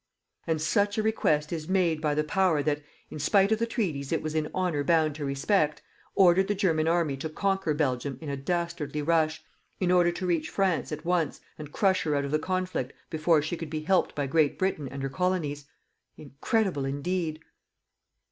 And 0.47 0.59
such 0.59 0.97
a 0.97 1.03
request 1.03 1.53
is 1.53 1.69
made 1.69 2.01
by 2.01 2.15
the 2.15 2.23
Power 2.23 2.63
that, 2.63 2.81
in 3.11 3.19
spite 3.19 3.51
of 3.51 3.59
the 3.59 3.67
treaties 3.67 4.11
it 4.11 4.23
was 4.23 4.33
in 4.33 4.49
honour 4.51 4.83
bound 4.83 5.13
to 5.13 5.25
respect, 5.25 5.83
ordered 6.15 6.47
the 6.47 6.55
German 6.55 6.87
army 6.87 7.15
to 7.17 7.29
conquer 7.29 7.75
Belgium 7.75 8.17
in 8.19 8.27
a 8.27 8.35
dastardly 8.35 9.03
rush, 9.03 9.43
in 9.79 9.91
order 9.91 10.11
to 10.11 10.25
reach 10.25 10.49
France 10.49 10.91
at 10.91 11.05
once 11.05 11.39
and 11.59 11.71
crush 11.71 12.01
her 12.01 12.15
out 12.15 12.25
of 12.25 12.31
the 12.31 12.39
conflict 12.39 12.93
before 13.11 13.43
she 13.43 13.55
could 13.55 13.69
be 13.69 13.81
helped 13.81 14.15
by 14.15 14.25
Great 14.25 14.57
Britain 14.57 14.87
and 14.87 15.03
her 15.03 15.07
Colonies! 15.09 15.65
Incredible 16.17 16.83
indeed! 16.83 17.39